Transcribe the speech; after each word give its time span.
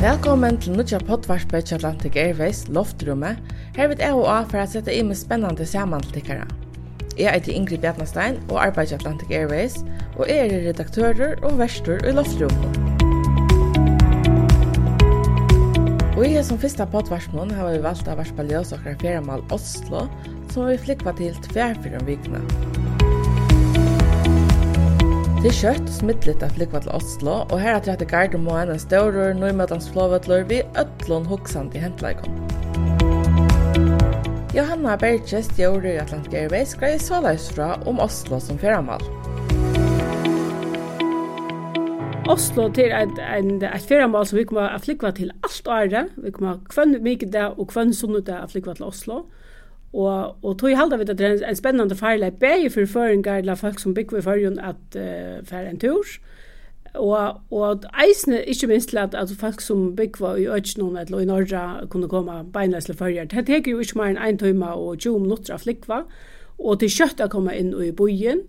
Velkommen 0.00 0.56
til 0.56 0.78
Nutja 0.78 0.96
Pottvarspe 1.04 1.58
til 1.60 1.74
Atlantic 1.76 2.14
Airways 2.16 2.62
Loftrummet. 2.72 3.36
Her 3.76 3.90
vil 3.90 3.98
jeg 4.00 4.16
og 4.16 4.30
A 4.32 4.38
for 4.48 4.62
å 4.62 4.64
sette 4.72 4.94
inn 4.96 5.10
med 5.10 5.18
spennende 5.20 5.66
samantikkere. 5.68 6.46
Jeg 7.18 7.28
er 7.28 7.42
til 7.44 7.58
Ingrid 7.58 7.82
Bjarnastein 7.82 8.38
og 8.46 8.62
arbeider 8.62 8.94
i 8.94 8.96
Atlantic 8.96 9.34
Airways, 9.36 9.76
og 10.16 10.24
jeg 10.32 10.46
er 10.46 10.64
redaktører 10.70 11.36
og 11.44 11.60
verster 11.60 12.00
i 12.00 12.16
Loftrummet. 12.16 12.80
Og 16.16 16.24
i 16.24 16.32
som 16.48 16.64
første 16.64 16.88
pottvarsmån 16.96 17.52
har 17.60 17.68
vi 17.68 17.84
valgt 17.84 18.08
å 18.08 18.16
varspe 18.16 18.48
ljøs 18.48 18.72
og 18.72 19.52
Oslo, 19.52 20.06
som 20.54 20.72
vi 20.72 20.80
flikva 20.80 21.12
til 21.20 21.36
tverfyr 21.52 22.00
om 22.00 22.08
vikene. 22.08 22.79
Det 25.40 25.48
er 25.48 25.54
kjøtt 25.56 25.86
smittligt 25.88 26.42
at 26.44 26.50
flykva 26.52 26.82
til 26.84 26.90
Oslo, 26.92 27.34
og 27.48 27.60
her 27.64 27.78
er 27.88 27.94
det 27.96 28.10
Gardermoen 28.10 28.68
en 28.68 28.80
større 28.82 29.30
nøymøtans 29.32 29.86
flåvøtler 29.88 30.42
vi 30.50 30.58
øtlån 30.76 31.24
Hoksand 31.30 31.72
i 31.72 31.80
hentleikon. 31.80 32.34
Johanna 34.52 34.98
Berges 35.00 35.48
stjører 35.48 35.94
i 35.94 35.96
Atlantic 36.02 36.36
Airways 36.36 36.74
grei 36.76 36.98
så 37.00 37.22
løs 37.24 37.48
fra 37.56 37.70
om 37.88 38.04
Oslo 38.04 38.36
som 38.36 38.60
feramal. 38.60 39.00
Oslo 42.28 42.68
til 42.76 42.92
et, 42.92 43.24
en, 43.38 43.64
et 43.64 43.88
feramal 43.88 44.28
som 44.28 44.42
vi 44.42 44.44
kommer 44.44 44.76
å 44.76 45.14
til 45.16 45.32
alt 45.40 45.72
året. 45.72 46.12
Vi 46.20 46.36
kommer 46.36 46.58
å 46.58 46.68
kvann 46.68 46.98
mye 47.00 47.32
dag 47.32 47.56
og 47.56 47.72
kvann 47.72 47.96
sunnet 47.96 48.28
dag 48.28 48.44
å 48.44 48.52
til 48.52 48.90
Oslo 48.92 49.22
Og, 49.92 50.44
og 50.44 50.58
tog 50.58 50.76
halda 50.76 50.96
vi 50.96 51.02
at 51.02 51.18
det 51.18 51.26
er 51.26 51.32
en, 51.32 51.44
en 51.48 51.56
spennende 51.56 51.94
farleik 51.94 52.38
bæg 52.38 52.72
for 52.72 52.86
føringar 52.86 53.38
eller 53.38 53.54
folk 53.54 53.78
som 53.78 53.94
bygger 53.94 54.18
i 54.18 54.22
førjen 54.22 54.58
at 54.58 54.96
uh, 54.96 55.46
fer 55.46 55.66
en 55.70 55.78
tur. 55.78 56.04
Og, 56.94 57.40
og 57.50 57.82
eisne, 58.02 58.44
ikke 58.44 58.66
minst 58.66 58.88
til 58.88 58.98
at, 58.98 59.14
at 59.14 59.28
folk 59.38 59.60
som 59.60 59.96
bygger 59.96 60.36
i 60.36 60.46
Øtjenån 60.46 60.96
eller 60.96 61.18
i 61.18 61.24
Norra 61.24 61.86
kunne 61.90 62.08
komme 62.08 62.44
beinleis 62.52 62.84
til 62.84 62.96
førjer. 62.96 63.24
Det 63.24 63.46
teker 63.46 63.72
jo 63.72 63.78
ikke 63.78 63.98
mer 63.98 64.10
enn 64.10 64.22
en 64.26 64.38
tøyma 64.38 64.74
og 64.74 64.98
20 64.98 65.20
minutter 65.26 65.54
av 65.54 65.62
flikva. 65.62 66.02
Og 66.58 66.80
til 66.80 66.90
kjøtt 66.92 67.22
å 67.24 67.30
komme 67.30 67.54
inn 67.56 67.72
i 67.82 67.92
bojen. 67.94 68.42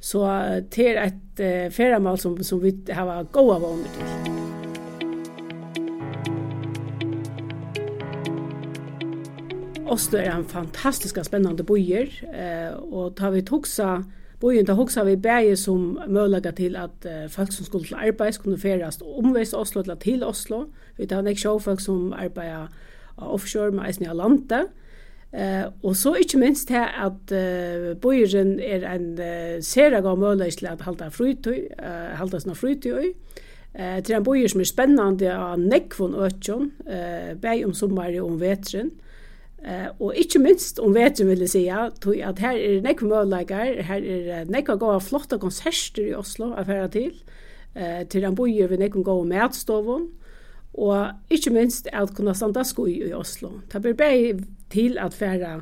Så 0.00 0.24
det 0.76 0.90
er 0.92 1.04
et 1.08 1.44
uh, 1.44 1.72
ferdamal 1.72 2.20
som, 2.20 2.36
som 2.44 2.60
vi 2.62 2.76
har 2.92 3.24
gode 3.32 3.60
våner 3.64 3.96
til. 3.96 4.45
Oslo 9.86 10.18
er 10.18 10.32
en 10.34 10.44
fantastisk 10.44 11.18
spennende 11.24 11.62
bøyer, 11.62 12.10
eh, 12.34 12.72
og 12.92 13.14
tar 13.16 13.30
vi 13.30 13.42
toksa 13.46 14.00
bøyen, 14.40 14.66
da 14.66 14.74
hoksa 14.76 15.04
vi 15.06 15.16
bæge 15.16 15.56
som 15.56 15.98
mølaga 16.08 16.50
til 16.50 16.76
at 16.76 17.06
uh, 17.06 17.30
folk 17.30 17.52
som 17.52 17.64
skulle 17.64 17.86
til 17.86 17.94
arbeid 17.96 18.32
skulle 18.32 18.58
ferast 18.58 19.02
omveis 19.02 19.54
Oslo 19.54 19.82
til, 19.82 19.96
til 19.96 20.24
Oslo. 20.24 20.66
Vi 20.98 21.06
tar 21.06 21.22
nek 21.24 21.38
sjåfolk 21.38 21.80
som 21.80 22.12
arbeider 22.12 22.66
offshore 23.16 23.70
med 23.70 23.86
eisen 23.86 24.04
i 24.04 24.10
Alante. 24.10 24.66
Uh, 25.32 25.72
og 25.82 25.96
så 25.96 26.14
ikke 26.14 26.38
minst 26.38 26.68
det 26.68 26.82
at 26.82 27.32
uh, 27.32 27.96
bojeren 28.00 28.58
er 28.60 28.84
en 28.92 29.08
uh, 29.18 29.56
sera 29.64 30.00
gav 30.00 30.18
mølaga 30.18 30.50
til 30.50 30.66
at 30.66 30.84
halda 30.84 31.08
frytøy, 31.08 31.58
uh, 31.78 32.12
halda 32.20 32.42
sånn 32.42 32.58
frytøy. 32.58 33.14
Det 33.76 34.08
er 34.08 34.16
en 34.16 34.24
bøyer 34.24 34.48
som 34.48 34.62
er 34.62 34.68
spennende 34.68 35.32
av 35.36 35.58
nekvon 35.60 36.14
øtjon, 36.24 36.70
uh, 36.88 37.34
bæg 37.40 37.66
om 37.66 37.74
sommer 37.76 38.14
og 38.20 38.30
om 38.30 38.38
vetren. 38.40 38.94
Eh 39.66 39.88
og 39.98 40.14
ikkje 40.14 40.42
minst 40.42 40.78
om 40.78 40.94
vetren 40.94 41.26
vil 41.32 41.42
eg 41.42 41.50
seia, 41.50 41.88
tog 42.02 42.20
at 42.22 42.38
her 42.38 42.54
er 42.54 42.84
nekk 42.84 43.02
mølleikar, 43.02 43.80
her 43.88 44.04
er 44.04 44.46
nekk 44.50 44.70
gå 44.78 44.92
flotta 45.02 45.40
konserter 45.42 46.06
i 46.06 46.14
Oslo 46.14 46.52
av 46.54 46.70
fara 46.70 46.86
til. 46.92 47.16
Eh 47.74 48.04
til 48.06 48.24
han 48.24 48.38
boje 48.38 48.68
við 48.70 48.84
nekk 48.84 49.00
goa 49.02 49.24
matstovon 49.26 50.06
og 50.76 51.32
ikkje 51.32 51.52
minst 51.52 51.88
at 51.92 52.12
kunna 52.14 52.34
standa 52.34 52.62
sko 52.64 52.86
i 52.86 53.12
Oslo. 53.16 53.60
Ta 53.70 53.80
ber 53.80 53.96
bei 53.96 54.36
til 54.70 54.98
at 54.98 55.14
fara 55.14 55.60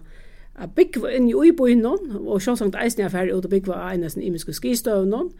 a 0.54 0.66
bygg 0.66 1.00
inn 1.10 1.28
i 1.28 1.34
uiboin 1.34 1.84
og 1.86 2.42
sjåsagt 2.42 2.76
eisen 2.78 3.02
jeg 3.02 3.10
færre 3.10 3.34
ut 3.34 3.46
og 3.46 3.50
bygg 3.50 3.66
var 3.66 3.90
einasen 3.90 4.22
imiske 4.22 4.52
skistøvnån. 4.52 5.32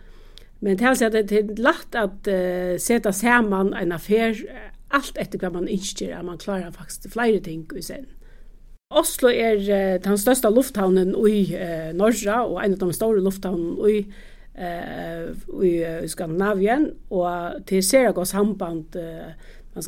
Men 0.61 0.79
til 0.79 1.05
at 1.05 1.13
det 1.13 1.33
er 1.33 1.55
lagt 1.61 1.95
at 1.95 2.27
uh, 2.31 2.79
seta 2.81 3.13
saman 3.13 3.75
en 3.75 3.93
affær 3.93 4.39
alt 4.95 5.19
etter 5.21 5.39
kva 5.39 5.51
man 5.53 5.69
innskjer, 5.69 6.15
at 6.17 6.25
man 6.25 6.39
klarar 6.39 6.73
faktisk 6.73 7.13
flere 7.13 7.41
ting 7.41 7.67
i 7.77 7.83
sen. 7.83 8.07
Oslo 8.91 9.31
er 9.33 9.59
uh, 9.65 9.97
den 10.05 10.19
største 10.21 10.51
lufthavnen 10.53 11.15
i 11.29 11.41
uh, 11.57 11.91
Norge, 11.97 12.37
og 12.45 12.61
en 12.61 12.77
av 12.77 12.85
de 12.85 12.97
store 12.97 13.23
lufthavnene 13.25 13.91
i, 13.91 14.05
uh, 14.61 15.31
i 15.65 15.73
uh, 15.81 16.05
Skandinavien, 16.11 16.91
og 17.11 17.65
til 17.69 17.83
Seragos 17.83 18.35
samband, 18.35 18.99
uh, 18.99 19.33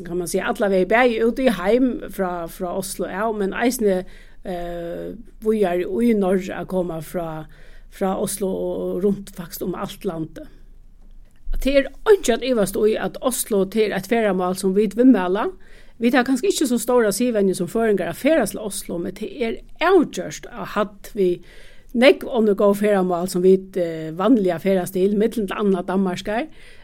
kan 0.02 0.18
man 0.18 0.30
si, 0.30 0.40
alle 0.42 0.70
vei 0.72 0.82
bæg 0.88 1.20
ute 1.22 1.46
i 1.46 1.54
heim 1.54 1.92
fra, 2.10 2.46
fra 2.50 2.74
Oslo, 2.78 3.06
ja, 3.06 3.28
men 3.32 3.54
eisne 3.54 4.00
uh, 4.02 5.14
vi 5.46 5.62
er 5.62 5.84
i 5.84 6.12
Norge 6.16 6.58
å 6.64 6.68
komme 6.70 6.98
fra, 7.04 7.46
fra 7.94 8.16
Oslo 8.22 8.50
og 8.50 9.04
rundt 9.04 9.34
faktisk 9.36 9.68
om 9.68 9.76
alt 9.78 10.04
landet. 10.08 10.48
Det 11.62 11.72
er 11.72 11.86
ikke 12.12 12.34
at 12.36 12.76
i 12.86 12.96
at 13.00 13.16
Oslo 13.24 13.64
til 13.64 13.92
et 13.92 14.06
feriemål 14.06 14.56
som 14.56 14.74
vi 14.76 14.90
vil 14.94 15.08
melde, 15.08 15.46
Vi 15.98 16.10
tar 16.12 16.26
kanskje 16.28 16.50
ikke 16.50 16.68
så 16.68 16.78
store 16.80 17.12
sivvenje 17.14 17.54
som 17.56 17.70
føringer 17.72 18.10
av 18.10 18.18
feras 18.20 18.52
til 18.52 18.60
Oslo, 18.60 18.98
men 19.00 19.14
det 19.16 19.30
er 19.32 19.62
avgjørst 19.84 20.50
at 20.52 20.76
hatt 20.76 21.14
vi 21.16 21.36
Nek 21.96 22.26
om 22.28 22.44
det 22.44 22.58
går 22.60 22.74
feramål 22.76 23.28
som 23.32 23.40
vi 23.40 23.54
eh, 23.80 24.10
vanliga 24.12 24.58
feras 24.60 24.90
til, 24.92 25.14
mittlen 25.16 25.46
til 25.48 25.56
andre 25.56 25.80
Danmarskar, 25.86 26.42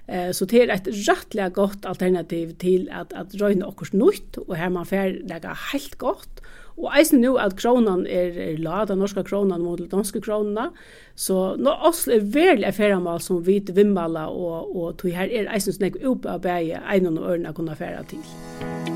eh, 0.08 0.30
så 0.32 0.46
det 0.48 0.62
er 0.62 0.72
et 0.72 0.88
rettelig 0.88 1.50
godt 1.52 1.84
alternativ 1.84 2.54
til 2.62 2.86
at, 2.88 3.12
at 3.12 3.34
røyne 3.36 3.66
okkurs 3.66 3.92
nytt, 3.92 4.38
og 4.46 4.54
her 4.56 4.72
man 4.72 4.88
fer 4.88 5.18
lega 5.28 5.52
helt 5.74 5.98
godt, 6.00 6.40
Og 6.76 6.92
eisen 6.98 7.20
nu 7.20 7.36
at 7.40 7.56
kronan 7.58 8.06
er, 8.06 8.32
er 8.40 8.60
la, 8.62 8.84
den 8.88 9.02
norska 9.02 9.22
kronan 9.28 9.62
mot 9.62 9.78
den 9.78 9.90
danske 9.92 10.22
kronana, 10.24 10.70
så 11.14 11.54
nå 11.60 11.74
Oslo 11.88 12.16
er 12.16 12.24
veldig 12.34 12.66
affæramal 12.70 13.20
som 13.20 13.42
vi 13.46 13.60
vimmala, 13.74 14.26
og, 14.30 14.72
og 14.76 14.96
tog 14.98 15.12
her 15.12 15.28
er 15.28 15.52
eisen 15.52 15.76
snakk 15.76 16.00
oppe 16.00 16.32
av 16.32 16.42
bæge, 16.46 16.80
egnan 16.96 17.20
og 17.20 17.36
ørna 17.36 17.52
kunne 17.52 17.76
affæra 17.76 18.02
til. 18.08 18.91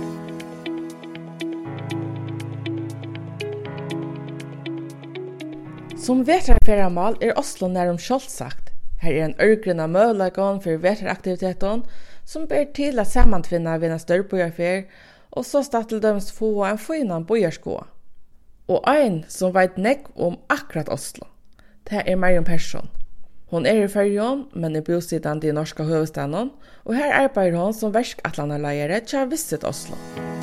Som 6.06 6.20
vetrarferðamál 6.22 7.16
er 7.18 7.34
Oslo 7.34 7.66
nærum 7.66 7.96
sagt. 8.30 8.68
Her 9.02 9.10
er 9.16 9.24
en 9.24 9.40
ørgrunn 9.42 9.80
av 9.82 9.90
mølagon 9.90 10.60
for 10.62 10.78
vetraraktiviteten 10.78 11.82
som 12.22 12.44
ber 12.46 12.68
til 12.76 13.02
at 13.02 13.10
samantvinna 13.10 13.74
vinna 13.82 13.96
størrbojarfer 13.98 14.84
og 15.34 15.46
så 15.48 15.64
statt 15.66 15.90
til 15.90 15.98
få 16.36 16.52
en 16.68 16.78
finan 16.78 17.26
bojarskoa. 17.26 17.88
Og 18.70 18.86
ein 18.86 19.24
som 19.26 19.54
veit 19.56 19.80
nekk 19.82 20.06
om 20.14 20.38
akkurat 20.46 20.92
Oslo, 20.94 21.26
det 21.90 22.04
er 22.06 22.22
Marion 22.22 22.46
Persson. 22.46 22.86
Hon 23.50 23.66
er 23.66 23.82
i 23.82 23.90
fyrjon, 23.90 24.46
men 24.54 24.78
er 24.78 24.86
bosittande 24.86 25.50
i 25.50 25.54
norska 25.58 25.86
høvestannen, 25.90 26.54
og 26.84 26.94
her 26.94 27.18
arbeider 27.24 27.58
hon 27.58 27.74
som 27.74 27.94
verskatlanarleiere 27.94 29.02
til 29.06 29.26
Visit 29.34 29.66
ha 29.66 29.74
Oslo. 29.74 29.98
Musik 29.98 30.35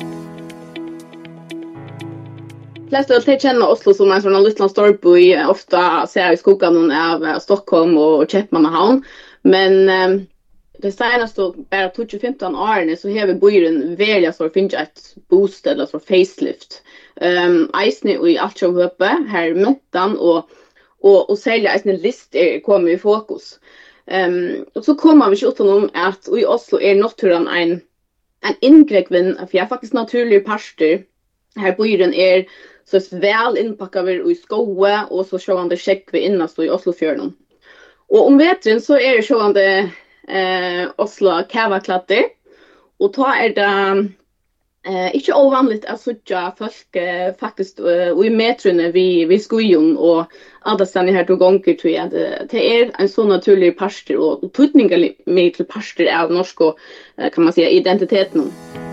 av 2.90 3.26
vill 3.26 3.40
känna 3.40 3.68
Oslo 3.68 3.94
som 3.94 4.12
en 4.12 4.22
sånn 4.22 4.42
liten 4.44 4.68
storby, 4.68 5.36
ofta 5.48 6.06
ser 6.06 6.20
jag 6.20 6.34
i 6.34 6.36
skuggan 6.36 6.90
av 6.92 7.38
Stockholm 7.40 7.96
och 7.98 8.30
Köpenhamn. 8.30 9.04
Men 9.42 9.88
um, 9.88 10.26
det 10.78 10.92
seneste 10.92 11.52
bare 11.70 11.88
2015 11.88 12.56
årene 12.56 12.96
så 12.96 13.08
har 13.08 13.26
vi 13.26 13.34
byrån 13.34 13.96
for 14.32 14.50
å 14.50 14.52
finne 14.52 14.82
ett 14.82 15.14
bosted, 15.30 15.72
eller 15.72 15.86
for 15.86 15.98
facelift. 15.98 16.82
Ehm 17.20 17.56
um, 17.56 17.70
eisene 17.74 18.18
i 18.28 18.38
alt 18.38 18.58
som 18.58 18.76
uppe 18.76 19.16
här 19.28 19.54
mättan 19.54 20.18
och 20.18 20.50
och 21.00 21.30
och 21.30 21.38
sälja 21.38 21.72
eisene 21.72 21.96
list 21.96 22.34
er 22.34 22.60
kommer 22.60 22.90
i 22.90 22.98
fokus. 22.98 23.58
Ehm 24.06 24.34
um, 24.34 24.64
och 24.74 24.84
så 24.84 24.94
kommer 24.94 25.30
vi 25.30 25.46
åt 25.46 25.58
honom 25.58 25.90
att 25.94 26.28
i 26.28 26.44
Oslo 26.44 26.80
är 26.80 26.94
naturen 26.94 27.48
en 27.48 27.80
en 28.44 28.54
inngrekven, 28.60 29.36
for 29.36 29.48
jeg 29.52 29.62
jag 29.62 29.68
faktiskt 29.68 29.92
naturlig 29.92 30.44
parter. 30.44 31.04
Här 31.56 31.72
byrån 31.76 32.14
är 32.14 32.44
så 32.84 32.96
är 32.96 33.20
väl 33.20 33.58
inpackad 33.58 34.04
vi 34.04 34.32
i 34.32 34.34
skoe 34.34 35.00
och 35.10 35.26
så 35.26 35.38
kör 35.38 35.56
han 35.56 35.68
det 35.68 35.76
check 35.76 36.08
vi 36.12 36.18
innan 36.18 36.48
så 36.48 36.62
i 36.62 36.70
Oslofjärden. 36.70 37.32
Och 38.08 38.26
om 38.26 38.38
vetren 38.38 38.80
så 38.80 38.98
är 38.98 39.16
det 39.16 39.22
så 39.22 39.38
han 39.38 39.52
det 39.52 39.90
eh 40.28 40.90
Oslo 40.96 41.42
kavaklatter 41.48 42.24
och 42.98 43.12
ta 43.12 43.34
är 43.34 43.48
det 43.54 44.08
eh 44.86 45.16
inte 45.16 45.32
ovanligt 45.32 45.84
att 45.84 46.00
söka 46.00 46.52
folk 46.58 46.96
eh, 46.96 47.34
faktiskt 47.34 47.80
och 48.14 48.26
i 48.26 48.30
metrarna 48.30 48.88
vi 48.90 49.24
vi 49.24 49.38
skojon 49.38 49.96
och 49.96 50.24
alla 50.60 50.86
stannar 50.86 51.12
här 51.12 51.24
två 51.24 51.36
gånger 51.36 51.74
tror 51.74 51.92
jag 51.92 52.10
det, 52.10 52.46
det 52.50 52.80
är 52.80 52.90
en 52.98 53.08
så 53.08 53.24
naturlig 53.24 53.78
parster 53.78 54.16
och 54.16 54.52
tutningar 54.52 55.08
med 55.26 55.54
till 55.54 55.64
parster 55.64 56.22
av 56.22 56.32
norsk 56.32 56.60
och 56.60 56.78
kan 57.32 57.44
man 57.44 57.52
säga 57.52 57.68
identiteten. 57.68 58.40
Mm 58.40 58.83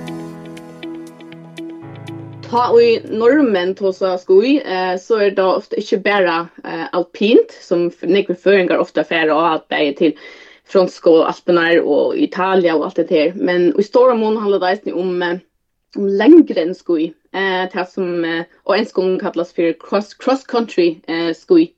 ta 2.51 2.81
i 2.81 3.01
normen 3.09 3.75
tosa 3.75 4.17
skoj 4.17 4.57
eh, 4.57 4.97
så 4.97 5.15
är 5.15 5.31
det 5.31 5.43
ofta 5.43 5.75
inte 5.75 5.97
bara 5.97 6.47
eh, 6.63 6.85
alpint 6.91 7.51
som 7.61 7.91
nekve 8.01 8.35
föringar 8.35 8.77
ofta 8.77 9.03
färre 9.03 9.33
och 9.33 9.53
att 9.53 9.69
det 9.69 9.75
är 9.75 9.93
till 9.93 10.17
og 10.75 11.07
och 11.07 11.27
alpenar 11.27 11.79
och 11.79 12.17
Italia 12.17 12.75
och 12.75 12.85
allt 12.85 12.95
det 12.95 13.03
där. 13.09 13.33
Men 13.35 13.79
i 13.79 13.83
stora 13.83 14.15
mån 14.15 14.37
handlar 14.37 14.77
det 14.83 14.93
om 14.93 15.21
eh, 15.21 15.37
om 15.95 16.07
längre 16.07 16.61
än 16.61 16.75
skoj. 16.75 17.13
Eh, 17.33 17.69
det 17.73 17.91
som 17.91 18.25
eh, 18.25 18.43
och 18.63 18.77
en 18.77 18.85
skoj 18.85 19.19
kallas 19.19 19.53
för 19.53 19.75
cross, 19.79 20.13
cross 20.13 20.43
country 20.43 20.99
eh, 21.07 21.33
skoj. 21.33 21.73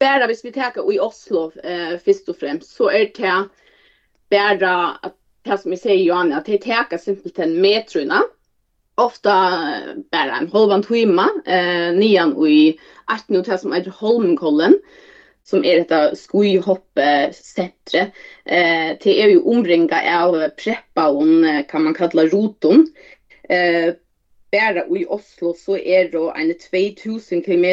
Bara 0.00 0.26
hvis 0.26 0.44
vi 0.44 0.52
tar 0.52 0.92
i 0.92 1.00
Oslo 1.00 1.52
eh, 1.64 1.98
först 2.04 2.28
och 2.28 2.36
främst 2.36 2.76
så 2.76 2.90
är 2.90 3.10
det 3.16 3.48
bara 4.30 4.88
att 5.02 5.16
det 5.42 5.58
som 5.58 5.72
jag 5.72 5.80
säger 5.80 6.04
Johanna, 6.04 6.36
att 6.36 6.46
det 6.46 6.58
tar 6.58 6.98
simpelt 6.98 7.38
en 7.38 7.60
metrona 7.60 8.22
ofta 8.94 9.30
bara 10.10 10.36
en 10.36 10.50
halvan 10.52 10.82
timme 10.82 11.28
eh 11.46 11.92
nian 11.94 12.32
och 12.32 12.48
i 12.48 12.78
att 13.04 13.28
nu 13.28 13.42
tas 13.42 13.60
som 13.60 13.72
heter 13.72 13.90
Holmenkollen 13.90 14.78
som 15.44 15.64
är 15.64 15.76
detta 15.76 16.16
skojhoppcentret. 16.16 18.12
Eh 18.44 18.98
till 19.00 19.18
är 19.18 19.28
ju 19.28 19.40
omringa 19.40 20.22
av 20.22 20.48
preppa 20.48 21.08
och 21.08 21.24
kan 21.68 21.82
man 21.84 21.94
kalla 21.94 22.24
roton. 22.24 22.86
Eh 23.48 23.94
bara 24.52 24.98
i 24.98 25.06
Oslo 25.08 25.54
så 25.54 25.78
är 25.78 26.04
det 26.08 26.42
en 26.42 26.54
2000 27.02 27.42
km 27.42 27.64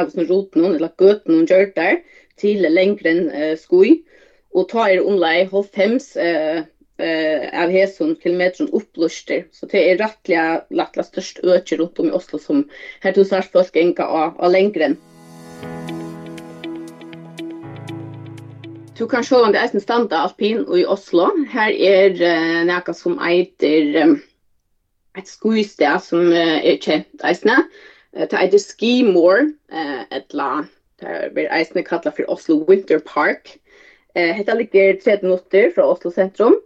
av 0.00 0.10
sån 0.10 0.26
roton 0.26 0.74
eller 0.74 0.90
gatan 0.96 1.34
och 1.34 1.50
gjort 1.50 1.74
där 1.74 1.98
till 2.36 2.74
längre 2.74 3.10
än 3.10 3.30
eh, 3.30 3.56
skoj 3.56 4.02
och 4.50 4.68
tar 4.68 4.88
er 4.88 5.06
omlai 5.06 5.44
95 5.44 5.98
eh 6.16 6.62
eh, 7.02 7.62
av 7.62 7.70
hesson 7.70 8.16
kilometron 8.22 8.68
uppluster. 8.72 9.46
Så 9.52 9.66
det 9.66 9.90
är 9.90 9.98
rättliga 9.98 10.64
lattla 10.70 11.02
störst 11.02 11.38
öker 11.38 11.76
runt 11.76 11.98
om 11.98 12.08
i 12.08 12.10
Oslo 12.10 12.38
som 12.38 12.68
här 13.00 13.12
tusen 13.12 13.42
sars 13.42 13.50
folk 13.52 13.76
enka 13.76 14.04
av, 14.04 14.40
av 14.40 14.52
längre 14.52 14.84
än. 14.84 14.96
Du 18.98 19.08
kan 19.08 19.24
se 19.24 19.36
om 19.36 19.52
det 19.52 19.58
är 19.58 19.70
en 19.72 19.80
standa 19.80 20.16
alpin 20.16 20.66
i 20.76 20.84
Oslo. 20.84 21.30
Här 21.50 21.70
är 21.70 22.10
uh, 22.10 22.64
något 22.74 22.96
som 22.96 23.18
eiter 23.18 24.02
um, 24.02 24.22
ett 25.18 25.28
skojsted 25.28 26.02
som 26.02 26.20
uh, 26.20 26.66
är 26.66 26.76
känt 26.76 27.24
eisne. 27.24 27.62
Det 28.12 28.50
ski 28.50 28.58
Skimore, 28.58 29.42
uh, 29.72 30.02
et 30.10 30.34
la, 30.34 30.64
det 31.00 31.34
blir 31.34 31.52
eisne 31.52 31.82
kallat 31.82 32.16
för 32.16 32.30
Oslo 32.30 32.64
Winter 32.68 32.98
Park. 32.98 33.58
Eh, 34.14 34.34
Hetta 34.34 34.54
ligger 34.54 34.94
30 34.94 35.24
minutter 35.24 35.70
fra 35.70 35.86
Oslo 35.86 36.10
sentrum. 36.10 36.60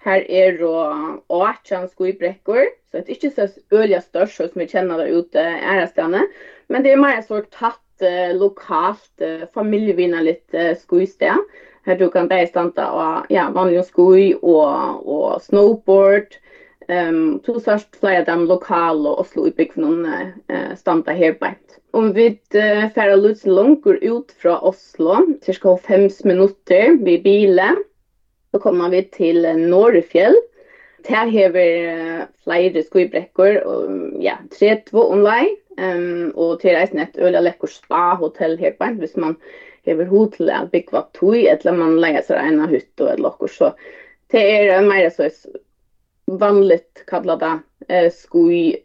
Her 0.00 0.24
er 0.32 0.62
og 0.64 1.20
åtjan 1.28 1.88
skuibrekkor, 1.90 2.70
så 2.88 3.00
det 3.00 3.08
er 3.08 3.16
ikke 3.16 3.30
så 3.36 3.48
øyelig 3.72 4.02
størst 4.06 4.38
som 4.40 4.62
vi 4.62 4.68
kjenner 4.70 5.00
der 5.02 5.12
ute 5.12 5.42
ærestene, 5.44 6.22
men 6.68 6.84
det 6.84 6.94
er 6.94 7.02
mer 7.02 7.20
så 7.26 7.42
tatt 7.52 8.04
eh, 8.06 8.30
lokalt, 8.32 9.12
eh, 9.20 9.44
familievinner 9.54 10.24
litt 10.24 10.56
eh, 10.56 10.72
skuisted. 10.78 11.44
Her 11.84 11.98
du 12.00 12.08
kan 12.12 12.28
bare 12.28 12.48
standa 12.48 12.86
og 12.92 13.32
ja, 13.32 13.48
vanlig 13.52 13.84
skui 13.88 14.32
og, 14.40 15.04
og 15.04 15.40
snowboard. 15.44 16.38
Um, 16.90 17.38
to 17.46 17.60
sørst 17.62 17.94
flere 18.00 18.24
av 18.24 18.26
dem 18.26 18.48
lokale 18.50 19.12
og 19.12 19.20
Oslo 19.22 19.44
i 19.46 19.52
bygden 19.54 20.00
uh, 20.08 20.72
standa 20.74 21.14
her 21.14 21.36
beint. 21.38 21.76
Om 21.94 22.08
vi 22.16 22.32
uh, 22.56 22.88
færre 22.96 23.14
lutsen 23.20 23.52
langer 23.54 24.00
ut 24.02 24.34
fra 24.42 24.56
Oslo, 24.66 25.20
cirka 25.44 25.76
5 25.86 26.08
minutter 26.26 26.96
ved 26.98 27.22
bilen, 27.22 27.78
Så 28.50 28.60
kommer 28.62 28.90
vi 28.90 29.04
til 29.14 29.46
Norrfjell. 29.58 30.36
Der 31.06 31.30
vi 31.54 31.66
flere 32.44 32.82
skubrekker, 32.84 33.62
og 33.64 34.20
ja, 34.20 34.36
tre 34.52 34.74
två 34.90 35.06
online. 35.14 35.56
Um, 35.80 36.32
og 36.34 36.60
til 36.60 36.74
reisen 36.76 36.98
et 37.00 37.16
øl 37.16 37.38
og 37.38 37.44
lekker 37.46 37.70
spa-hotell 37.72 38.58
her 38.60 38.74
på 38.76 38.84
en, 38.84 38.98
hvis 39.00 39.16
man 39.16 39.36
har 39.86 40.02
hod 40.10 40.34
til 40.34 40.50
å 40.52 40.66
bygge 40.68 40.92
vakt 40.92 41.14
tog, 41.16 41.38
eller 41.38 41.78
man 41.78 41.96
leier 42.02 42.24
seg 42.26 42.36
en 42.42 42.60
av 42.66 42.74
hytt 42.74 43.00
og 43.00 43.12
et 43.14 43.22
lokker. 43.22 43.48
Så 43.48 43.70
det 44.34 44.42
er 44.42 44.84
mer 44.84 45.08
så 45.14 45.30
vanligt 46.40 47.04
kallet 47.08 47.40
det 47.40 47.54
eh, 47.88 48.10
skui 48.12 48.76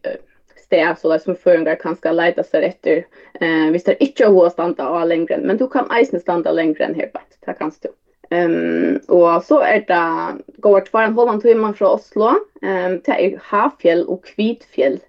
sted, 0.62 0.88
så 0.97 1.12
det 1.12 1.19
som 1.25 1.35
føringer 1.35 1.75
kan 1.81 1.97
skal 2.00 2.17
leite 2.17 2.45
seg 2.47 2.69
etter, 2.69 3.03
eh, 3.41 3.67
hvis 3.73 3.89
det 3.89 4.00
ikke 4.00 4.29
er 4.29 4.33
hod 4.38 4.47
å 4.47 4.53
standa 4.53 4.88
av 4.88 5.09
lengre, 5.09 5.41
men 5.44 5.59
du 5.59 5.67
kan 5.71 5.89
eisen 5.94 6.23
standa 6.23 6.53
lengre 6.56 6.88
enn 6.88 6.97
her 6.97 7.12
på 7.12 7.21
en, 7.21 7.31
det 7.45 7.59
kan 7.59 7.73
stå. 7.75 7.91
Ehm 8.30 9.00
och 9.07 9.44
så 9.44 9.60
är 9.60 9.80
det 9.88 10.44
går 10.57 10.81
två 10.81 10.98
en 10.98 11.18
halv 11.18 11.42
timme 11.42 11.74
från 11.74 11.92
Oslo. 11.92 12.33
Ehm 12.62 12.92
um, 12.92 13.01
det 13.06 13.12
är 13.12 13.39
Hafjäll 13.42 14.06
och 14.06 14.25
Kvitfjäll. 14.25 15.00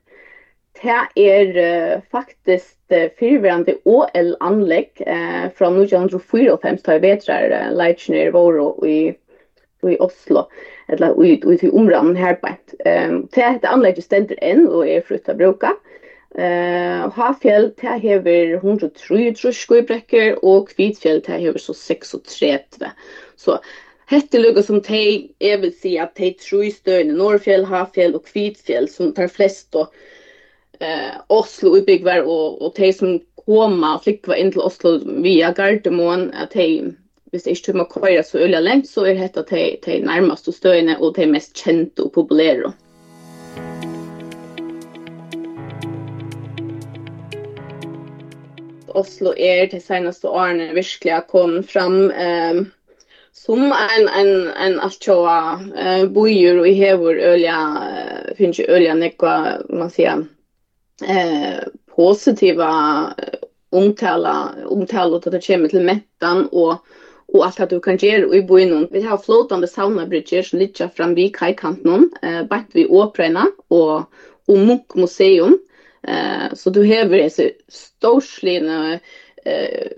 Det 0.82 1.28
är 1.34 1.46
uh, 1.56 2.00
faktiskt 2.10 2.92
uh, 2.92 3.08
fyrvärande 3.18 3.74
OL 3.84 4.36
anlägg 4.40 4.90
eh 4.96 5.50
från 5.54 5.82
1945 5.82 6.76
tar 6.76 6.98
vetrar 6.98 7.50
uh, 7.50 7.76
Leitner 7.76 8.30
var 8.30 8.86
i 8.86 9.14
i 9.82 9.96
Oslo 9.98 10.48
eller 10.88 11.24
ut 11.24 11.44
ut 11.44 11.64
i 11.64 11.70
områden 11.70 12.16
här 12.16 12.34
på. 12.34 12.48
Ehm 12.84 13.14
um, 13.14 13.28
det 13.32 13.40
heter 13.40 13.68
anlägget 13.68 14.04
ständer 14.04 14.38
än 14.42 14.68
och 14.68 14.88
är 14.88 15.00
flytta 15.00 15.34
bruka. 15.34 15.66
Ehm 15.66 15.76
Eh, 16.36 17.10
Hafjell 17.16 17.70
ta 17.80 17.94
hever 17.96 18.58
103 18.58 19.52
skøybrekker 19.56 20.42
og 20.44 20.68
Kvitfjell 20.68 21.22
ta 21.24 21.38
hever 21.40 21.62
så 21.62 21.72
36. 21.72 22.90
Så 23.40 23.56
hette 24.12 24.42
lukka 24.42 24.64
som 24.66 24.82
te, 24.84 25.00
jeg 25.40 25.62
vil 25.62 25.72
si 25.72 25.94
at 26.02 26.12
te 26.18 26.34
tru 26.36 26.66
støyne, 26.68 27.16
Norrfjell, 27.16 27.64
Hafjell 27.70 28.18
og 28.18 28.28
Kvitfjell 28.28 28.90
som 28.92 29.14
tar 29.16 29.32
flest 29.32 29.80
og 29.80 29.96
eh, 30.84 31.16
Oslo 31.32 31.72
utbyggver, 31.78 32.28
og, 32.28 32.60
og 32.60 32.76
te 32.76 32.92
som 32.92 33.16
koma 33.46 33.96
og 33.96 34.04
flikva 34.04 34.36
inn 34.36 34.52
til 34.52 34.66
Oslo 34.66 34.98
via 35.24 35.54
Gardermoen, 35.56 36.28
at 36.36 36.52
te, 36.52 36.68
hvis 37.32 37.48
det 37.48 37.56
ikke 37.56 37.70
tømmer 37.70 37.92
køyra 37.94 38.26
så 38.26 38.44
øyla 38.44 38.60
lengt, 38.60 38.92
så 38.92 39.08
er 39.08 39.22
hette 39.22 39.46
te, 39.48 39.70
te 39.80 40.02
nærmast 40.04 40.52
støyne 40.52 41.00
og 41.00 41.16
te 41.16 41.24
mest 41.32 41.56
kjente 41.56 42.04
og 42.04 42.12
populære. 42.18 42.76
Oslo 48.96 49.34
er 49.36 49.66
til 49.70 49.82
senaste 49.84 50.28
årene 50.28 50.72
virkelig 50.76 51.12
har 51.12 51.26
kommet 51.30 51.68
fram 51.70 52.10
eh, 52.10 52.62
som 53.36 53.62
en, 53.72 54.08
en, 54.08 54.30
en 54.48 54.78
altjoa 54.80 55.38
eh, 55.76 56.04
bojer 56.12 56.62
og 56.62 56.68
i 56.70 56.76
hever 56.78 57.20
ølja, 57.34 57.58
finnes 58.38 58.62
jo 58.62 58.68
ølja 58.72 58.94
nekva, 58.96 59.34
man 59.68 59.92
sier, 59.92 60.24
eh, 61.04 61.60
positiva 61.92 62.70
omtala, 63.76 64.36
omtala 64.72 65.20
til 65.20 65.36
det 65.36 65.44
kommer 65.44 65.72
til 65.72 65.84
mettan 65.84 66.46
og 66.52 66.86
og 67.34 67.44
allt 67.44 67.60
att 67.60 67.70
du 67.70 67.80
kan 67.80 67.96
göra 67.96 68.34
i 68.34 68.42
bojen. 68.42 68.88
Vi 68.90 69.00
har 69.00 69.18
flotande 69.18 69.66
saunabridger 69.68 70.42
som 70.42 70.58
ligger 70.58 70.88
fram 70.88 71.14
vid 71.14 71.36
kajkanten, 71.36 72.10
eh, 72.22 72.42
bakt 72.42 72.70
vi 72.74 72.86
Åprena 72.86 73.46
og, 73.68 74.04
og 74.48 74.58
Munch 74.58 74.94
Museum 74.94 75.58
Eh 76.08 76.54
så 76.54 76.70
du 76.70 76.84
har 76.86 77.04
det 77.04 77.30
så 77.30 77.50
storslina 77.68 78.98
eh 79.44 79.90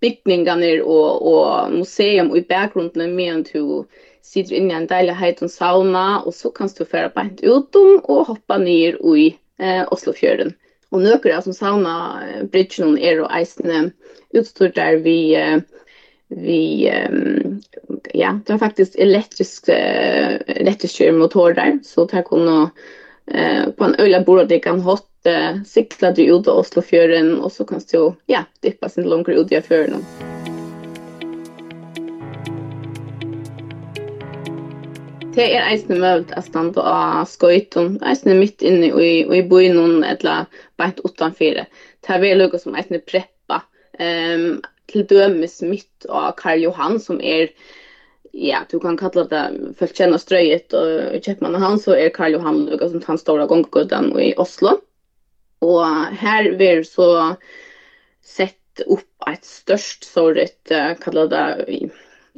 byggningar 0.00 0.82
och 0.82 1.32
och 1.32 1.72
museum 1.72 2.36
i 2.36 2.40
bakgrunden 2.40 3.14
med 3.14 3.34
en 3.34 3.44
to 3.44 3.84
sitter 4.22 4.54
inne 4.56 4.74
i 4.74 4.76
en 4.76 4.86
deilig 4.86 5.14
heit 5.18 5.42
og 5.42 5.50
sauna, 5.50 6.22
og 6.26 6.34
så 6.34 6.50
kan 6.54 6.70
du 6.78 6.84
fære 6.84 7.10
beint 7.14 7.42
utom 7.42 8.00
og 8.04 8.26
hoppa 8.30 8.58
ned 8.58 9.00
i 9.02 9.34
eh, 9.58 9.82
Oslofjøren. 9.90 10.54
Og 10.92 11.02
nøkker 11.02 11.40
som 11.42 11.56
sauna 11.56 11.96
bridgen 12.52 12.98
er 12.98 13.22
og 13.24 13.30
eisene 13.34 13.90
utstyrt 14.36 14.76
der 14.76 15.00
vi, 15.04 15.34
vi 16.28 16.88
um, 16.92 17.60
ja, 18.14 18.34
det 18.46 18.54
er 18.54 18.60
faktisk 18.60 18.96
elektrisk, 18.98 19.68
eh, 19.72 20.38
elektrisk 20.46 21.02
motor 21.16 21.56
der, 21.56 21.78
så 21.82 22.06
det 22.06 22.20
er 22.20 22.28
kunne 22.28 22.70
eh 23.26 23.68
på 23.76 23.84
en 23.84 23.94
öla 23.98 24.20
bord 24.20 24.48
det 24.48 24.58
kan 24.58 24.80
hot 24.80 25.26
eh, 25.26 25.62
cykla 25.66 26.12
du 26.12 26.22
ut 26.22 26.44
till 26.44 26.52
Oslofjärden 26.52 27.40
och 27.40 27.52
så 27.52 27.64
kan 27.64 27.80
du 27.92 28.12
ja 28.26 28.44
dippa 28.60 28.88
sin 28.88 29.08
långre 29.08 29.34
ut 29.34 29.52
i 29.52 29.60
fjorden. 29.60 30.04
Det 35.32 35.44
er 35.48 35.64
eisne 35.64 35.96
møvd 35.96 36.32
att 36.36 36.44
standa 36.44 36.82
av 36.84 37.22
skøyton, 37.24 37.94
eisne 38.04 38.34
mitt 38.36 38.60
inne 38.60 38.90
i, 39.00 39.22
i 39.24 39.40
bojnon 39.48 40.04
eller 40.04 40.44
beint 40.76 41.00
utanför. 41.04 41.64
Det 42.00 42.12
är 42.12 42.36
lukka 42.36 42.58
som 42.58 42.74
eisne 42.74 42.98
preppa 42.98 43.62
um, 43.98 44.60
til 44.92 45.06
dømes 45.08 45.62
mitt 45.62 46.06
av 46.08 46.34
Karl 46.36 46.66
Johan 46.66 47.00
som 47.00 47.20
er 47.20 47.48
ja, 48.32 48.64
du 48.70 48.78
kan 48.80 48.96
kalla 48.96 49.24
det 49.28 49.42
fullt 49.78 49.98
kjenner 49.98 50.20
strøyet 50.20 50.72
og 50.76 51.18
kjøpmann 51.24 51.58
han, 51.60 51.78
så 51.80 51.96
er 51.98 52.12
Karl 52.14 52.38
Johan 52.38 52.64
som 52.80 53.04
han 53.06 53.20
stora 53.20 53.46
gonggodan 53.50 54.08
i 54.20 54.32
Oslo. 54.40 54.78
Og 55.62 56.16
her 56.18 56.48
vil 56.58 56.82
så 56.88 57.36
sett 58.24 58.82
opp 58.88 59.28
et 59.28 59.44
størst 59.46 60.08
såret, 60.08 60.58
uh, 60.72 60.94
kalla 61.02 61.26
det, 61.30 61.90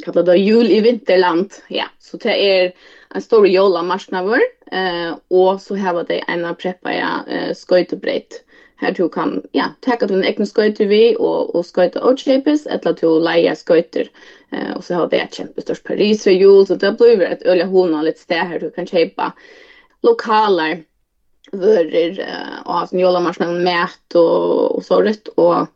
kalla 0.04 0.24
det 0.26 0.36
jul 0.42 0.66
i 0.66 0.82
vinterland, 0.84 1.54
ja. 1.72 1.86
Så 2.02 2.18
det 2.20 2.34
er 2.34 2.74
en 3.14 3.22
stor 3.22 3.46
jola 3.46 3.84
marsnavur, 3.86 4.42
eh, 4.74 5.12
og 5.30 5.60
så 5.62 5.76
har 5.78 6.00
det 6.08 6.18
en 6.28 6.42
preppa 6.58 6.92
ja, 6.92 7.12
uh, 7.28 7.52
skøytebreit. 7.54 8.42
Her 8.82 8.92
du 8.92 9.08
kan 9.08 9.42
ja, 9.54 9.68
teka 9.86 10.06
din 10.10 10.24
egna 10.24 10.46
skøyter 10.46 10.88
vi 10.90 11.02
og, 11.14 11.54
og 11.54 11.66
skøyter 11.66 12.02
outshapes, 12.02 12.66
etla 12.66 12.92
du 12.98 13.06
leia 13.22 13.54
skøyter. 13.54 14.10
Eh, 14.52 14.72
og 14.76 14.82
så 14.84 14.98
har 14.98 15.12
det 15.12 15.20
et 15.22 15.38
kjempestørst 15.38 15.84
Paris 15.86 16.26
ved 16.26 16.42
jul, 16.42 16.66
så 16.66 16.78
det 16.80 16.96
blir 16.98 17.22
et 17.28 17.46
øyla 17.46 17.68
hona 17.70 18.02
litt 18.02 18.18
sted 18.18 18.42
her 18.50 18.60
du 18.62 18.70
kan 18.74 18.90
kjøpe 18.90 19.30
lokaler 20.04 20.82
vörer 21.52 22.20
uh, 22.20 22.66
och 22.66 22.72
ha 22.72 22.86
sån 22.86 22.98
jolamarsmen 22.98 23.64
mät 23.64 24.14
och, 24.14 24.76
och 24.76 24.84
så 24.84 25.02
rätt 25.02 25.28
och 25.28 25.66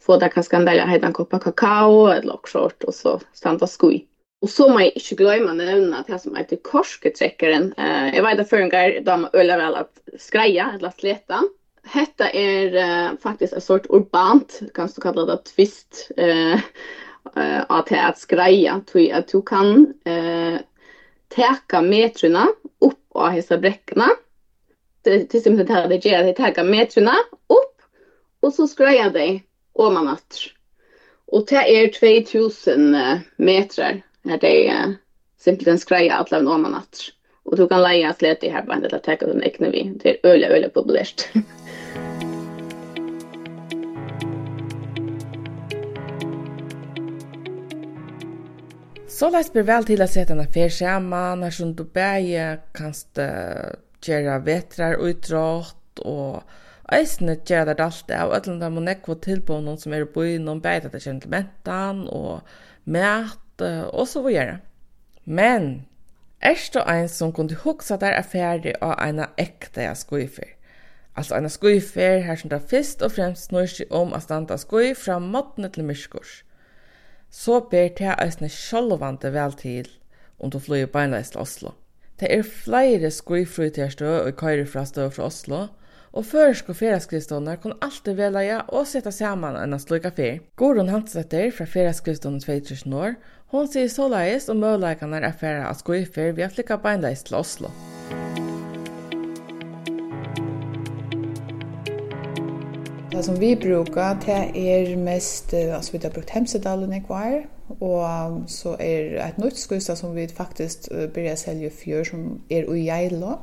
få 0.00 0.16
där 0.16 0.28
kanske 0.28 0.56
en 0.56 0.64
del 0.64 0.80
av 0.80 1.04
en 1.04 1.12
kopp 1.12 1.42
kakao 1.42 2.06
eller 2.06 2.22
lockshort 2.22 2.84
och 2.84 2.94
så 2.94 3.20
stanta 3.32 3.66
skoj. 3.66 4.06
Och 4.40 4.50
så 4.50 4.68
må 4.68 4.80
jag 4.80 4.92
inte 4.94 5.14
glömma 5.14 5.52
nämna 5.52 5.98
att 5.98 6.06
det 6.06 6.18
som 6.18 6.36
heter 6.36 6.56
korsketräckaren. 6.56 7.74
Eh, 7.76 8.16
jag 8.16 8.22
vet 8.22 8.40
att 8.40 8.48
förrän 8.48 8.68
gång 9.04 9.22
har 9.22 9.30
ölar 9.32 9.58
väl 9.58 9.74
att 9.74 9.98
skreja 10.18 10.72
eller 10.74 10.88
att 10.88 11.02
leta. 11.02 11.42
Hetta 11.86 12.28
er 12.34 12.74
uh, 12.74 13.16
faktisk 13.22 13.54
en 13.54 13.60
sort 13.60 13.86
urbant, 13.90 14.60
kan 14.74 14.88
du 14.90 15.00
kalla 15.00 15.26
det 15.28 15.38
twist, 15.52 16.10
eh, 16.18 16.58
uh, 17.36 17.62
at 17.70 17.90
det 17.90 18.00
at 18.02 18.18
skreia, 18.18 18.80
tui 18.86 19.08
at 19.14 19.30
du 19.32 19.42
kan 19.46 19.86
eh, 20.06 20.58
teka 21.30 21.82
metruna 21.82 22.48
upp 22.82 22.98
av 23.14 23.34
hessa 23.36 23.58
brekkna, 23.62 24.10
til 25.06 25.38
simpelthen 25.38 25.66
det 25.68 25.76
her 25.76 25.88
det 25.90 26.02
gjør, 26.02 26.26
de 26.26 26.34
teka 26.34 26.64
metruna 26.66 27.14
upp, 27.46 27.86
og 28.42 28.52
så 28.52 28.66
skreia 28.66 29.08
de 29.14 29.28
man 29.78 30.08
atter. 30.08 30.50
Og 31.28 31.46
det 31.50 31.62
er 31.62 31.92
2000 31.92 32.96
meter, 33.38 34.00
her 34.24 34.42
de 34.42 34.54
uh, 34.72 34.96
simpelthen 35.38 35.78
skreia 35.78 36.18
atleven 36.18 36.48
oman 36.50 36.74
atter. 36.80 37.15
Och 37.46 37.56
du 37.56 37.68
kan 37.68 37.82
leja 37.82 38.14
slät 38.14 38.44
i 38.44 38.48
här 38.48 38.62
bandet 38.62 38.92
att 38.92 39.02
täcka 39.02 39.26
den 39.26 39.42
äckna 39.42 39.70
vi. 39.70 39.92
Det 40.02 40.10
är 40.10 40.30
öliga, 40.30 40.48
öliga 40.48 40.70
populärt. 40.70 41.28
Så 49.08 49.30
lest 49.30 49.52
blir 49.52 49.64
vel 49.64 49.84
til 49.88 50.02
å 50.04 50.06
sette 50.10 50.34
en 50.34 50.42
affær 50.42 50.68
sammen, 50.68 51.40
når 51.40 51.54
som 51.56 51.70
du 51.72 51.86
bare 51.88 52.58
kan 52.76 52.92
gjøre 54.04 54.34
vetrar 54.44 55.00
utrått, 55.00 56.02
og 56.04 56.42
eisene 56.92 57.38
gjøre 57.38 57.72
det 57.78 57.86
alt 57.86 58.04
det, 58.10 58.18
og 58.26 58.36
ætlen 58.36 58.60
det 58.60 58.68
må 58.74 58.82
nekva 58.84 59.16
tilbå 59.24 59.62
noen 59.64 59.80
som 59.80 59.94
er 59.96 60.04
i 60.04 60.10
byen, 60.18 60.44
noen 60.44 60.60
beid 60.60 60.84
at 60.84 60.92
det 60.92 61.00
kjenner 61.06 61.24
til 61.24 61.32
mentan, 61.32 62.04
og 62.12 62.44
mæt, 62.84 63.64
og 63.64 64.04
så 64.10 64.20
videre. 64.26 64.58
Men 65.24 65.86
Erst 66.46 66.74
du 66.74 66.80
ein 66.86 67.08
som 67.08 67.32
kunne 67.32 67.56
hugsa 67.64 67.96
der 67.98 68.14
affæri 68.14 68.72
av 68.80 68.92
eina 69.02 69.24
ekta 69.36 69.88
skuifer. 69.98 70.52
Altså 71.16 71.34
eina 71.34 71.48
skuifer 71.50 72.20
her 72.22 72.36
som 72.38 72.52
da 72.52 72.60
fyrst 72.62 73.02
og 73.02 73.16
fremst 73.16 73.48
snur 73.48 73.66
seg 73.66 73.90
om 73.90 74.14
a 74.14 74.20
standa 74.22 74.54
skui 74.62 74.92
fra 74.94 75.16
måttene 75.18 75.72
til 75.74 75.88
myrskurs. 75.88 76.44
Så 77.30 77.58
ber 77.70 77.88
te 77.98 78.12
eisne 78.14 78.46
sjolvande 78.52 79.32
vel 79.34 79.58
til 79.58 79.90
om 80.38 80.52
du 80.54 80.60
flyr 80.62 80.86
beinleis 80.86 81.34
til 81.34 81.42
Oslo. 81.42 81.72
Det 82.20 82.30
er 82.30 82.46
flere 82.46 83.10
skuifrutjærstø 83.10 84.12
og 84.20 84.36
køyre 84.38 84.66
fra 84.70 84.84
støv 84.86 85.10
fra 85.18 85.26
Oslo, 85.26 85.56
og 85.56 85.68
og 86.16 86.24
føresku 86.24 86.72
ferðaskrivstovnar 86.72 87.58
kun 87.60 87.74
alltid 87.84 88.20
ja, 88.40 88.62
og 88.72 88.86
seta 88.88 89.10
saman 89.12 89.56
en 89.60 89.76
sløka 89.78 90.10
fer. 90.16 90.38
Gurun 90.56 90.88
Hansetter 90.88 91.50
fra 91.52 91.66
ferðaskrivstovnen 91.68 92.40
23 92.40 92.88
år, 92.96 93.18
hon 93.52 93.68
sier 93.68 93.90
såleis 93.92 94.48
om 94.48 94.62
møllaikarnar 94.64 95.26
er 95.28 95.36
ferra 95.36 95.68
at 95.68 95.84
gå 95.84 96.00
i 96.00 96.06
fer 96.08 96.32
vi 96.32 96.42
har 96.42 96.80
beinleis 96.80 97.22
til 97.22 97.36
Oslo. 97.36 97.68
Det 103.12 103.24
som 103.24 103.36
vi 103.40 103.54
brukar, 103.56 104.16
det 104.24 104.40
er 104.56 104.96
mest, 104.96 105.54
altså 105.54 105.92
vi 105.92 106.00
har 106.02 106.12
brukt 106.12 106.32
Hemsedalen 106.32 106.92
i 106.92 107.02
kvar, 107.04 107.44
og 107.80 108.42
så 108.48 108.76
er 108.80 109.20
et 109.24 109.38
nytt 109.40 109.60
skuista 109.60 109.96
som 109.96 110.16
vi 110.16 110.26
faktisk 110.28 110.88
byrja 111.14 111.36
selja 111.36 111.70
fjør 111.72 112.08
som 112.08 112.26
er 112.50 112.68
ui 112.68 112.84
Geilo, 112.88 113.36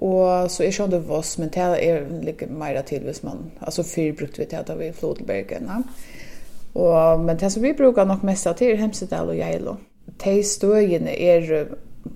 Och 0.00 0.50
så 0.50 0.62
är 0.62 0.72
sjön 0.72 0.90
det 0.90 0.98
vass 0.98 1.38
men 1.38 1.48
det 1.48 1.60
är 1.60 2.22
lika 2.22 2.46
mer 2.46 2.82
till 2.82 3.04
vis 3.04 3.22
man 3.22 3.50
alltså 3.58 3.82
fyr 3.82 4.12
brukt 4.12 4.38
vi 4.38 4.46
till 4.46 4.74
vi 4.78 4.92
flodbergen. 4.92 5.84
Och 6.72 7.20
men 7.20 7.36
det 7.36 7.50
som 7.50 7.62
vi 7.62 7.72
brukar 7.72 8.06
nog 8.06 8.24
mest 8.24 8.56
till 8.56 8.76
Hemsedal 8.76 9.28
och 9.28 9.36
Jailo. 9.36 9.76
De 10.06 10.40
är 10.40 11.68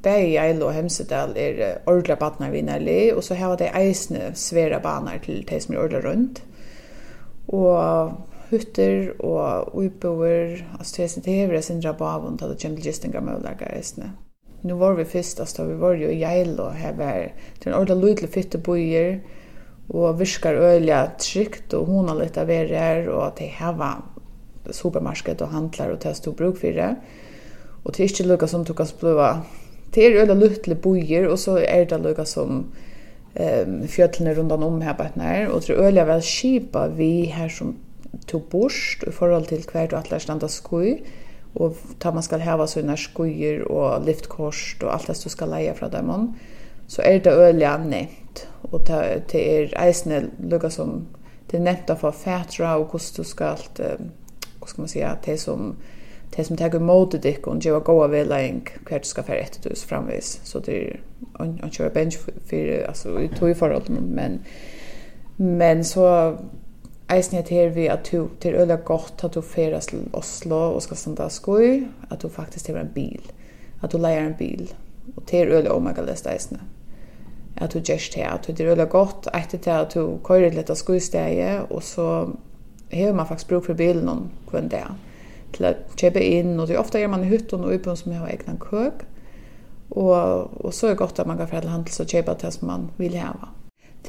Bæði 0.05 0.33
Jailo 0.33 0.69
og 0.71 0.75
Hemsedal 0.79 1.35
er 1.37 1.59
ordla 1.87 2.17
batnar 2.17 2.53
vinnarli, 2.55 3.13
og 3.13 3.25
så 3.25 3.37
har 3.37 3.57
de 3.61 3.69
eisne 3.77 4.31
sværa 4.35 4.81
banar 4.81 5.21
til 5.25 5.45
de 5.49 5.61
som 5.61 5.75
er 5.75 5.83
ordla 5.83 6.01
rundt. 6.05 6.43
Og 7.49 8.13
hutter 8.51 9.11
og 9.21 9.77
uiboer, 9.77 10.57
altså 10.79 10.95
det 10.97 11.05
er 11.05 11.09
sin 11.09 11.23
tevre, 11.23 11.63
sin 11.63 11.85
rabavund, 11.85 12.43
at 12.43 12.51
det 12.51 12.63
kommer 12.63 12.79
til 12.79 12.85
gistinga 12.85 13.21
møllaga 13.21 13.77
eisne 13.77 14.13
nu 14.65 14.79
var 14.81 14.97
vi 14.97 15.05
fyrst, 15.05 15.41
altså, 15.41 15.67
vi 15.69 15.77
var 15.81 15.97
jo 16.01 16.09
i 16.09 16.21
Geil, 16.23 16.55
og 16.61 16.75
her 16.75 16.95
var 16.97 17.19
det 17.61 17.69
en 17.69 17.77
ordentlig 17.77 18.01
lydelig 18.01 18.31
fytte 18.33 18.59
bojer, 18.59 19.19
og 19.93 20.19
virkar 20.19 20.57
ølja 20.57 21.03
trygt, 21.21 21.75
og 21.77 21.91
hona 21.91 22.15
litt 22.17 22.39
av 22.41 22.51
er 22.51 22.73
her, 22.73 23.11
og 23.13 23.37
det 23.39 23.51
her 23.59 23.75
var 23.77 24.01
supermarked 24.73 25.43
og 25.45 25.53
handlar 25.53 25.93
og 25.93 26.01
test 26.01 26.29
og 26.31 26.39
bruk 26.39 26.57
for 26.63 26.73
det. 26.73 26.95
Og 27.85 27.93
det 27.93 28.01
er 28.01 28.09
ikke 28.09 28.29
lukka 28.31 28.49
som 28.49 28.65
tukkas 28.65 28.95
blua 28.97 29.43
Det 29.95 30.03
er 30.03 30.17
øyla 30.23 30.35
lydelig 30.35 30.81
bojer, 30.83 31.29
og 31.29 31.39
så 31.39 31.61
er 31.61 31.85
det 31.85 32.01
lukka 32.03 32.25
som 32.27 32.65
um, 32.65 33.75
fjøtlene 33.87 34.33
rundan 34.35 34.63
om 34.63 34.81
her 34.83 34.97
på 34.99 35.05
her, 35.21 35.49
og 35.49 35.61
det 35.63 35.71
er 35.71 35.85
øyla 35.87 36.07
vel 36.09 36.23
kipa 36.23 36.87
vi 36.87 37.27
her 37.31 37.49
som 37.49 37.77
tog 38.27 38.43
borst 38.51 39.05
i 39.07 39.13
forhold 39.13 39.47
til 39.47 39.63
hver 39.71 39.87
du 39.87 39.97
atler 39.97 40.19
standa 40.19 40.49
skoj, 40.49 40.97
och 41.55 41.77
ta 41.99 42.13
man 42.13 42.23
ska 42.23 42.39
ha 42.39 42.67
såna 42.67 42.97
skojor 42.97 43.73
och 43.73 44.05
liftkost 44.05 44.83
och 44.83 44.95
allt 44.95 45.07
det 45.07 45.15
som 45.15 45.31
ska 45.31 45.47
leja 45.47 45.75
från 45.75 45.91
dem 45.91 46.39
så 46.87 47.03
är 47.03 47.21
det 47.21 47.31
öliga 47.31 47.79
nämnt 47.79 48.47
och 48.63 48.81
det 49.31 49.59
är 49.59 49.83
eisne 49.87 50.25
lukka 50.39 50.71
som 50.71 51.07
det 51.51 51.57
är 51.57 51.61
för 51.87 51.93
att 51.93 52.01
få 52.01 52.13
fätra 52.13 52.77
och 52.77 52.93
hur 52.93 53.01
du 53.17 53.25
ska 53.25 53.45
allt 53.45 53.81
vad 54.61 54.69
ska 54.69 54.83
man 54.83 54.89
säga 54.89 55.19
det 55.25 55.39
som 55.39 55.77
det 56.37 56.45
som 56.45 56.57
tar 56.57 56.77
emot 56.77 57.23
dig 57.23 57.39
och 57.45 57.65
gör 57.65 57.81
goda 57.81 58.07
vägledning 58.07 58.69
hur 58.91 58.99
du 58.99 59.05
ska 59.05 59.23
färra 59.23 59.39
efter 59.39 59.71
du 59.71 59.77
framvis 59.77 60.41
så 60.45 60.59
det 60.59 60.91
är 60.91 61.01
att 61.63 61.75
köra 61.75 61.91
bench 61.91 62.19
för 62.49 62.87
alltså 62.89 63.21
i 63.21 63.29
tog 63.29 63.57
för 63.57 63.83
men 63.89 64.39
men 65.37 65.85
så 65.85 66.37
eisen 67.13 67.37
jeg 67.37 67.49
til 67.51 67.75
vi 67.75 67.89
at 67.93 68.09
du, 68.13 68.31
det 68.43 68.51
er 68.51 68.61
øyelig 68.61 68.85
godt 68.85 69.25
at 69.25 69.35
du 69.35 69.41
feres 69.41 69.87
til 69.87 70.07
Oslo 70.13 70.75
og 70.75 70.83
skal 70.83 70.97
standa 70.97 71.29
skoj, 71.29 71.83
at 72.11 72.23
du 72.23 72.29
faktisk 72.29 72.69
har 72.69 72.81
en 72.81 72.95
bil, 72.95 73.33
at 73.83 73.93
du 73.93 73.99
leier 73.99 74.27
en 74.27 74.39
bil, 74.39 74.73
og 75.17 75.23
det 75.31 75.41
er 75.41 75.53
øyelig 75.53 75.73
omagalest 75.73 76.27
eisen 76.27 76.61
at 77.57 77.75
du 77.75 77.79
gjørs 77.79 78.09
til, 78.11 78.21
at 78.21 78.47
det 78.47 78.61
er 78.61 78.73
øyelig 78.73 78.89
godt 78.89 79.29
etter 79.35 79.59
til 79.59 79.71
at 79.71 79.95
du 79.95 80.19
kører 80.27 80.55
litt 80.55 80.71
av 80.71 80.79
skojsteget, 80.79 81.71
og 81.71 81.83
så 81.83 82.07
har 82.93 83.13
man 83.13 83.27
faktisk 83.27 83.49
bruk 83.49 83.67
for 83.69 83.79
bilen 83.79 84.07
noen 84.09 84.31
kvann 84.51 84.71
det, 84.73 84.85
til 85.55 85.69
å 85.71 85.75
kjøpe 85.95 86.23
inn, 86.23 86.57
og 86.59 86.67
det 86.67 86.77
er 86.77 86.83
ofte 86.83 87.03
gjør 87.03 87.13
man 87.15 87.27
i 87.27 87.31
hytten 87.31 87.63
og 87.63 87.77
uppen 87.77 87.99
som 87.99 88.15
har 88.17 88.31
egna 88.31 88.57
køk, 88.61 89.05
og, 89.95 90.17
og 90.65 90.73
så 90.75 90.89
er 90.89 90.95
det 90.95 91.03
godt 91.05 91.21
at 91.23 91.31
man 91.31 91.39
kan 91.39 91.51
fra 91.51 91.63
handels 91.63 92.01
og 92.03 92.11
kjøpe 92.11 92.35
det 92.41 92.51
som 92.57 92.67
man 92.71 92.89
vil 92.99 93.15
heva 93.15 93.53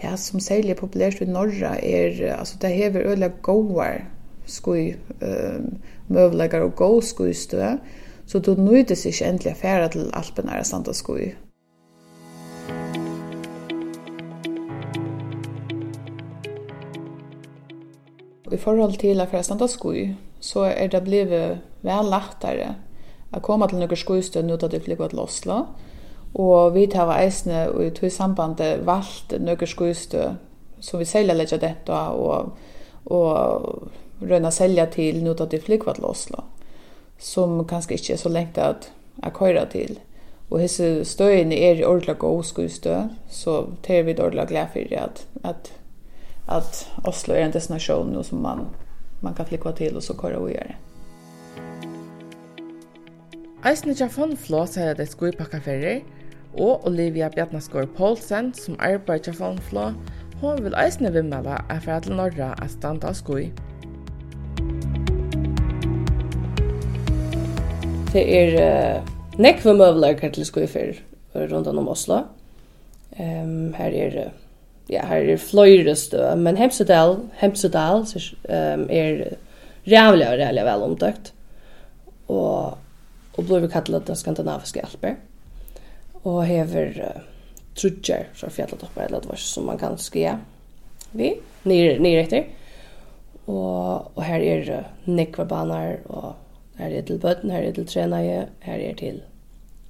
det 0.01 0.19
som 0.19 0.39
særlig 0.39 0.73
er 0.73 0.79
populært 0.79 1.21
i 1.21 1.29
Norra 1.29 1.75
er, 1.79 2.35
altså 2.35 2.57
det 2.61 2.75
hever 2.75 3.07
øyla 3.11 3.31
gåar 3.41 4.03
skoj 4.45 4.93
um, 5.21 5.77
møvlegar 6.07 6.65
og 6.65 6.75
gå 6.75 6.89
skoj 7.01 7.33
stø, 7.33 7.75
så 8.25 8.39
du 8.39 8.53
nøydes 8.57 9.05
ikke 9.05 9.25
endelig 9.25 9.51
affæra 9.51 9.87
til 9.87 10.09
Alpenæra 10.13 10.63
standa 10.63 10.93
skoj. 10.93 11.33
I 18.51 18.57
forhold 18.57 18.99
til 18.99 19.21
affæra 19.21 19.43
standa 19.43 19.67
skoj, 19.67 20.07
så 20.39 20.59
er 20.59 20.87
det 20.87 21.03
blivet 21.03 21.61
vel 21.81 22.11
lettere 22.11 22.75
å 23.33 23.41
komme 23.43 23.67
til 23.67 23.81
noen 23.81 23.97
skojstø 23.99 24.45
nå 24.45 24.57
da 24.61 24.69
du 24.69 24.77
flyger 24.79 25.11
til 25.11 25.19
Oslo, 25.19 25.63
Og 26.36 26.74
vi 26.75 26.88
tar 26.92 27.12
eisne 27.15 27.70
og 27.72 27.86
i 27.86 27.94
tog 27.96 28.12
sambandet 28.12 28.86
valgt 28.86 29.38
nøkker 29.39 29.72
skuistø 29.72 30.34
som 30.80 31.00
vi 31.00 31.06
selja 31.08 31.34
leggja 31.34 31.58
detta 31.58 32.10
og, 32.12 32.58
og 33.06 33.88
røyna 34.22 34.51
selja 34.51 34.86
til 34.92 35.24
nu 35.24 35.34
til 35.34 35.62
flygvat 35.62 35.96
til 35.96 36.06
Oslo 36.06 36.44
som 37.20 37.62
kanskje 37.68 37.96
ikke 37.96 38.13
er 38.13 38.18
så 38.18 38.30
lengt 38.30 38.58
at 38.58 38.92
jeg 39.24 39.34
køyra 39.34 39.65
til. 39.72 40.00
Og 40.50 40.60
hese 40.62 41.06
støyene 41.06 41.58
er 41.58 41.80
i 41.80 41.84
ordentlig 41.84 42.18
god 42.20 42.44
skuistø, 42.44 42.96
så 43.27 43.65
tar 43.84 43.96
er 43.96 44.04
vi 44.04 44.20
ordelig 44.20 44.48
glad 44.48 44.68
for 44.74 44.96
at, 45.00 45.27
at, 45.44 45.74
at 46.48 46.92
Oslo 47.04 47.34
er 47.34 47.46
en 47.46 47.54
destinasjon 47.54 48.12
nu 48.12 48.24
som 48.24 48.39
man, 48.39 48.68
man 49.22 49.34
kan 49.34 49.46
flygva 49.46 49.72
til 49.72 49.96
og 49.96 50.04
så 50.04 50.13
køyra 50.13 50.38
og 50.38 50.50
gjøre 50.50 50.68
det. 50.68 50.75
Eisne 53.65 53.96
Jafon 54.00 54.38
Flås 54.38 54.77
er 54.77 54.94
det 54.94 55.08
skuipakka 55.10 55.58
ferrer, 55.60 56.01
og 56.57 56.88
Olivia 56.88 57.29
Bjarnaskår 57.29 57.88
Poulsen 57.97 58.53
som 58.55 58.77
arbeider 58.79 59.29
til 59.29 59.38
Fånflå, 59.39 59.89
hon 60.41 60.63
vil 60.63 60.75
eisne 60.79 61.12
vimmela 61.13 61.62
er 61.69 61.81
fra 61.83 62.00
til 62.03 62.15
Norra 62.15 62.53
at 62.62 62.74
standa 62.74 63.12
av 63.12 63.17
skoi. 63.19 63.50
Det 68.15 68.24
er 68.24 68.55
uh, 68.55 69.13
nekve 69.41 69.75
møvler 69.75 70.15
til 70.24 70.47
skoi 70.47 70.65
for 70.71 71.45
rundt 71.51 71.67
om 71.67 71.88
Oslo. 71.91 72.24
Um, 73.19 73.74
her 73.75 73.91
er 73.91 74.17
ja, 74.89 75.05
her 75.07 75.31
er 75.33 75.41
fløyre 75.41 75.95
stø, 75.97 76.24
men 76.35 76.57
Hemsedal, 76.57 77.17
Hemsedal 77.41 78.05
um, 78.05 78.88
er 78.89 79.38
rævlig 79.88 80.27
og 80.27 80.39
rævlig 80.39 80.65
vel 80.65 80.89
omtøkt. 80.89 81.31
Og, 82.27 82.77
og 83.38 83.45
blir 83.45 83.65
vi 83.65 83.71
kallet 83.71 84.07
det 84.07 84.17
skandinaviske 84.17 84.83
alper 84.83 85.17
og 86.25 86.46
hever 86.50 87.00
uh, 87.05 87.24
trudger 87.77 88.29
fra 88.34 88.50
fjalletoppar 88.50 89.05
eller 89.08 89.24
det 89.24 89.29
var 89.29 89.41
som 89.41 89.67
man 89.70 89.77
kan 89.77 89.98
skia 90.01 90.38
vi, 91.15 91.34
nere, 91.70 92.00
nere 92.01 92.24
etter. 92.25 92.48
Og, 93.46 94.12
og 94.15 94.24
her 94.25 94.41
er 94.41 94.72
uh, 94.79 94.88
nekvabanar 95.05 96.01
og 96.10 96.34
her 96.77 96.91
er 96.98 97.01
til 97.01 97.20
bøtten, 97.20 97.51
her 97.51 97.63
er 97.63 97.72
til 97.72 97.88
trenaje, 97.88 98.48
her 98.62 98.74
er 98.89 98.96
til, 99.00 99.22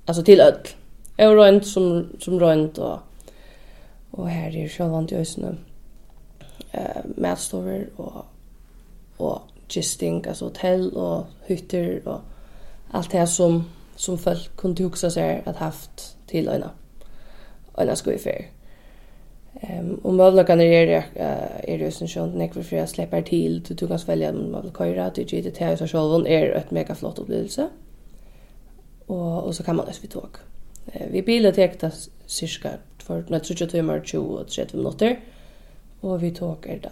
altså 0.08 0.24
til 0.24 0.42
ødel. 0.42 0.76
Jeg 1.18 1.32
er 1.32 1.40
røynt 1.40 1.66
som, 1.66 2.12
som 2.20 2.38
røynt, 2.38 2.80
og, 2.80 3.00
og 4.14 4.30
her 4.30 4.52
er 4.52 4.70
sjølvant 4.70 5.12
i 5.12 5.16
øysene 5.16 5.58
uh, 6.74 7.02
matstover, 7.18 7.88
og, 7.98 8.26
og 9.20 9.42
gisting, 9.70 10.28
altså 10.28 10.46
hotell, 10.46 10.92
og 10.98 11.26
hytter, 11.48 12.00
og 12.06 12.22
alt 12.94 13.12
det 13.12 13.30
som, 13.30 13.64
som 13.96 14.18
folk 14.18 14.52
kunne 14.56 14.84
huksa 14.84 15.10
seg 15.10 15.48
at 15.48 15.56
haft 15.56 16.15
til 16.28 16.50
øyne. 16.50 16.72
Øyne 17.80 17.96
skal 17.96 18.14
vi 18.14 18.20
fer. 18.20 18.46
Um, 19.64 20.02
og 20.04 20.14
møvlakan 20.14 20.60
er 20.60 20.90
er 20.90 21.04
er 21.64 21.84
jo 21.84 21.92
sånn 21.92 22.10
sånn, 22.12 22.34
nekver 22.36 22.64
for 22.64 22.76
jeg 22.76 22.90
slipper 22.92 23.22
til, 23.24 23.62
du, 23.64 23.74
tog 23.74 23.90
hans 23.90 24.08
velge 24.08 24.30
om 24.30 24.50
man 24.52 24.64
vil 24.64 24.74
køyre, 24.76 25.12
du 25.16 25.22
gitt 25.24 25.46
det 25.46 25.54
til 25.56 25.78
seg 25.78 25.88
sjålven, 25.88 26.28
er 26.28 26.52
et 26.58 26.74
mega 26.76 26.94
flott 26.94 27.20
opplevelse. 27.20 27.70
Og, 29.08 29.46
og 29.46 29.56
så 29.56 29.64
kan 29.64 29.76
man 29.76 29.88
også 29.88 30.02
vi 30.02 30.12
tog. 30.12 30.40
Uh, 30.92 31.08
vi 31.14 31.22
biler 31.22 31.56
tekta 31.56 31.92
cirka 32.28 32.78
for 33.00 33.24
når 33.30 33.46
30 33.48 33.72
timer, 33.72 34.04
20 34.04 34.38
og 34.40 34.48
30 34.48 34.78
minutter, 34.78 35.16
og 36.02 36.22
vi 36.22 36.32
tog 36.32 36.68
er 36.68 36.82
da 36.84 36.92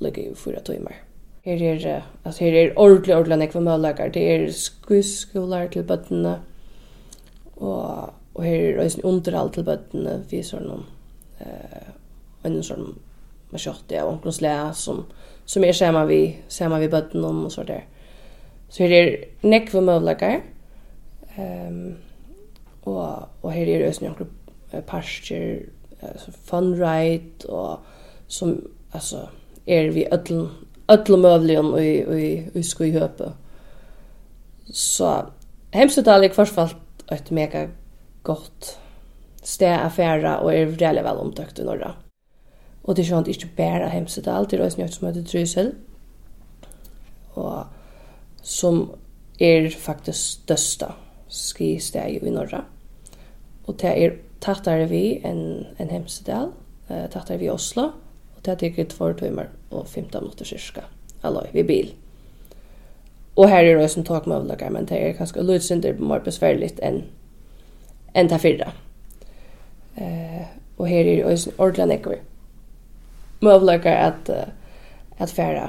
ligger 0.00 0.28
jo 0.28 0.34
fyra 0.34 0.60
timer. 0.60 1.02
Her 1.46 1.62
er, 1.62 2.02
altså 2.24 2.44
her 2.44 2.54
er 2.60 2.72
ordentlig, 2.76 3.16
ordentlig 3.16 3.38
nekver 3.38 3.60
møvlakan, 3.60 4.12
det 4.14 4.22
er 4.30 4.46
skuskolar 4.52 5.66
til 5.72 5.82
bøttene, 5.82 6.40
og 7.56 8.14
Og 8.36 8.44
her 8.44 8.76
er 8.76 8.82
også 8.84 9.04
underhold 9.08 9.52
til 9.54 9.64
bøttene, 9.64 10.18
vi 10.30 10.40
er 10.42 10.46
sånn, 10.46 10.82
eh, 11.40 11.92
en 12.44 12.58
sånn 12.64 12.90
maskjotte 13.52 13.96
av 14.00 14.10
omkring 14.12 14.36
slæ, 14.36 14.56
som, 14.76 15.04
som 15.48 15.64
er 15.64 15.76
samme 15.76 16.02
vi, 16.10 16.20
samme 16.52 16.80
vi 16.82 16.90
bøttene 16.92 17.30
om 17.30 17.46
og 17.48 17.54
så 17.54 17.64
der. 17.64 17.86
Så 18.68 18.84
her 18.84 18.96
er 18.98 19.16
nekve 19.46 19.80
møvlager, 19.86 20.42
um, 21.38 21.96
og, 22.82 23.28
og 23.42 23.50
her 23.54 23.70
er 23.70 23.86
også 23.86 24.04
noen 24.04 24.82
parster, 24.86 25.68
altså 26.02 26.34
fun 26.50 26.74
ride, 26.76 27.48
og 27.48 27.86
som, 28.28 28.58
altså, 28.92 29.28
er 29.66 29.92
vi 29.94 30.04
ødlen, 30.12 30.50
öllum 30.88 31.20
mövligen 31.20 31.72
och 31.72 31.82
i 31.82 32.50
i 32.54 32.62
skoj 32.62 32.90
höpe. 32.90 33.32
Så 34.72 35.26
hemskt 35.70 35.98
att 35.98 36.08
alla 36.08 36.28
kvarsfalt 36.28 36.76
ett 37.10 37.30
mega 37.30 37.68
gott 38.26 38.74
sted 39.46 39.78
å 39.78 39.86
och 39.86 40.44
og 40.44 40.52
er 40.54 40.66
veldig 40.66 41.04
vel 41.04 41.22
omtøkt 41.22 41.58
i 41.58 41.64
Norra. 41.64 41.94
Og 42.84 42.94
det 42.94 43.04
er 43.04 43.08
sånn 43.10 43.24
at 43.24 43.28
ikke 43.30 43.56
bare 43.56 43.90
Hemsedal, 43.90 44.46
det 44.46 44.58
er 44.58 44.66
også 44.66 44.80
noe 44.80 44.92
som 44.94 45.08
heter 45.08 45.26
Trysil, 45.26 45.72
og 47.34 47.66
som 48.42 48.92
er 49.42 49.68
faktisk 49.70 50.42
største 50.46 50.92
skisteg 51.28 52.22
i 52.22 52.30
Norra. 52.30 52.64
Og 53.66 53.78
det 53.82 53.92
er 53.92 54.18
tattere 54.40 54.86
vi 54.90 55.18
enn 55.26 55.66
en 55.82 55.90
Hemsedal, 55.90 56.52
eh, 56.88 57.06
tattere 57.10 57.42
vi 57.42 57.50
Oslo, 57.50 57.90
og 58.36 58.42
det 58.44 58.62
er 58.62 58.70
gitt 58.70 58.94
två 58.94 59.12
timmar 59.18 59.50
og 59.70 59.86
15 59.86 60.20
minutter 60.20 60.44
cirka, 60.44 60.86
eller 61.24 61.50
vi 61.52 61.62
bil. 61.62 61.94
Og 63.36 63.50
her 63.50 63.64
er 63.64 63.74
det 63.74 63.84
også 63.84 64.00
en 64.00 64.06
takmøvlager, 64.06 64.70
men 64.70 64.86
det 64.86 64.96
er 65.02 65.16
kanskje 65.18 65.42
litt 65.42 65.62
synder 65.62 65.98
mer 65.98 66.22
besværligt 66.24 66.80
enn 66.82 67.04
enn 68.16 68.30
ta 68.32 68.38
fyrra. 68.40 68.72
Eh, 69.96 70.46
og 70.76 70.88
her 70.88 71.08
er 71.08 71.24
også 71.24 71.52
ordentlig 71.58 71.86
nekker. 71.92 72.18
Møvløkker 73.44 73.92
at, 73.92 74.30
at 75.18 75.30
færa, 75.30 75.68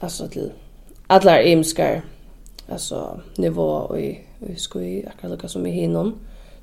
altså 0.00 0.28
til 0.28 0.52
allar 1.10 1.38
imskar, 1.38 2.02
altså 2.68 3.20
nivå 3.38 3.66
og 3.66 4.00
i, 4.00 4.10
og 4.40 4.50
i 4.50 4.58
skoi, 4.58 5.02
akkurat 5.06 5.30
lukka 5.30 5.48
som 5.48 5.66
i 5.66 5.72
hinnom, 5.74 6.14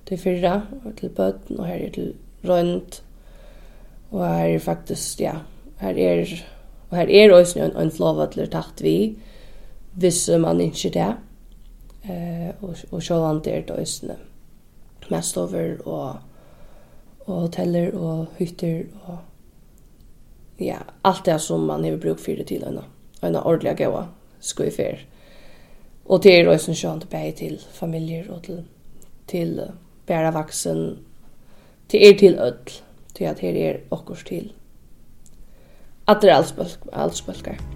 til 0.06 0.20
fyrra, 0.22 0.62
og 0.86 0.96
til 1.00 1.10
bøtten, 1.10 1.60
og 1.60 1.68
her 1.68 1.88
er 1.88 1.92
til 1.92 2.14
rønt, 2.48 3.02
og 4.12 4.28
her 4.28 4.56
er 4.56 4.60
faktisk, 4.60 5.22
ja, 5.22 5.34
her 5.82 5.98
er, 5.98 6.26
og 6.90 6.98
her 6.98 7.10
er 7.10 7.34
også 7.34 7.64
en, 7.64 7.78
en 7.78 7.92
flåvatler 7.92 8.52
tatt 8.52 8.84
vi, 8.84 9.16
hvis 9.96 10.30
man 10.40 10.62
ikke 10.62 10.92
det, 10.94 11.12
eh, 12.06 12.52
og, 12.62 12.76
og 12.92 13.04
sjålant 13.04 13.48
er 13.48 13.66
det 13.68 13.76
også 13.76 14.16
glassstover 15.08 15.78
og, 15.86 16.16
og 17.26 17.42
hoteller 17.42 17.96
og 17.98 18.26
hytter 18.38 18.84
og 19.06 19.18
ja, 20.60 20.78
alt 21.04 21.26
det 21.26 21.42
som 21.42 21.66
man 21.68 21.84
har 21.84 21.98
bruk 21.98 22.26
det 22.26 22.48
til 22.48 22.64
en 22.64 22.80
en 23.24 23.36
ordentlig 23.36 23.76
gøy 23.78 24.04
skal 24.40 24.66
vi 24.66 24.72
fyr. 24.72 24.98
Og 26.06 26.24
det 26.24 26.40
er 26.40 26.50
også 26.50 26.72
en 26.72 26.76
skönt 26.76 27.10
bäge 27.10 27.32
til 27.32 27.60
familier 27.72 28.32
og 28.32 28.44
til, 28.44 28.66
til 29.28 29.62
bära 30.06 30.32
vuxen 30.32 31.00
till 31.90 32.04
er 32.04 32.18
till 32.18 32.40
öll 32.40 32.70
till 33.14 33.28
att 33.28 33.40
här 33.40 33.56
är 33.56 33.82
okkurs 33.90 34.24
till. 34.24 34.54
Att 36.06 36.22
det 36.22 36.30
är 36.30 36.36
alls 36.36 36.54
alls 36.92 37.26
bölkar. 37.26 37.75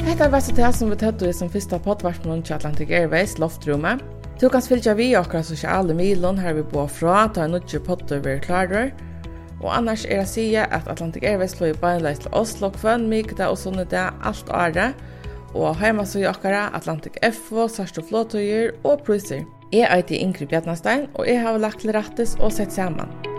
Hetta 0.00 0.28
var 0.28 0.40
så 0.40 0.52
det 0.52 0.72
som 0.72 0.90
vi 0.90 0.96
tøttu 0.96 1.26
i 1.28 1.32
som 1.36 1.50
fyrsta 1.52 1.76
poddvartmån 1.84 2.40
til 2.42 2.54
Atlantic 2.56 2.88
Airways 2.90 3.36
loftrummet. 3.38 4.00
Du 4.40 4.48
kan 4.48 4.64
fylgja 4.64 4.94
vi 4.96 5.10
okra 5.18 5.42
sosiale 5.44 5.94
milon 5.94 6.40
her 6.40 6.56
vi 6.56 6.64
bor 6.64 6.88
fra, 6.88 7.26
ta 7.28 7.44
en 7.44 7.58
utje 7.58 7.82
potter 7.84 8.22
vi 8.24 8.38
klarer. 8.40 8.94
Og 9.60 9.68
annars 9.76 10.06
er 10.08 10.22
det 10.22 10.28
sige 10.32 10.64
at 10.64 10.88
Atlantic 10.88 11.22
Airways 11.28 11.52
slår 11.52 11.74
i 11.74 11.78
beinleis 11.82 12.24
til 12.24 12.32
Oslo 12.32 12.72
kvønn, 12.72 13.10
mykda 13.12 13.50
og 13.52 13.60
sånne 13.60 13.84
det 13.92 14.06
alt 14.24 14.48
året. 14.48 14.96
Og 15.52 15.76
heima 15.76 16.06
så 16.06 16.24
i 16.24 16.24
Atlantic 16.24 17.20
FO, 17.20 17.68
Sarsto 17.68 18.00
Flåtøyer 18.00 18.72
og 18.84 19.02
Pruser. 19.04 19.44
Jeg 19.72 19.86
er 19.90 20.14
Ingrid 20.16 20.48
Bjarnastein, 20.48 21.08
og 21.14 21.28
jeg 21.28 21.42
har 21.42 21.58
lagt 21.58 21.80
til 21.80 21.92
rattes 21.92 22.36
og 22.40 22.52
sett 22.52 22.72
sammen. 22.72 23.29